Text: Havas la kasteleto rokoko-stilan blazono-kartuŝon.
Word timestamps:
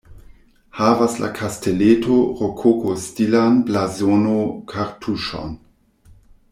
Havas 0.77 1.17
la 1.23 1.27
kasteleto 1.39 2.17
rokoko-stilan 2.39 3.61
blazono-kartuŝon. 3.69 5.57